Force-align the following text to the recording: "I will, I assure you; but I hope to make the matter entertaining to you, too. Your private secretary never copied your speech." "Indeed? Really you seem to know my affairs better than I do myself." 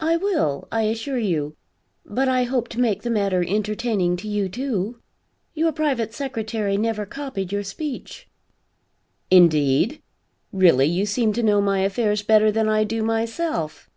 "I 0.00 0.18
will, 0.18 0.68
I 0.70 0.82
assure 0.82 1.16
you; 1.16 1.56
but 2.04 2.28
I 2.28 2.42
hope 2.42 2.68
to 2.68 2.78
make 2.78 3.00
the 3.04 3.08
matter 3.08 3.42
entertaining 3.48 4.18
to 4.18 4.28
you, 4.28 4.50
too. 4.50 5.00
Your 5.54 5.72
private 5.72 6.12
secretary 6.12 6.76
never 6.76 7.06
copied 7.06 7.52
your 7.52 7.62
speech." 7.64 8.28
"Indeed? 9.30 10.02
Really 10.52 10.84
you 10.84 11.06
seem 11.06 11.32
to 11.32 11.42
know 11.42 11.62
my 11.62 11.78
affairs 11.78 12.22
better 12.22 12.52
than 12.52 12.68
I 12.68 12.84
do 12.84 13.02
myself." 13.02 13.88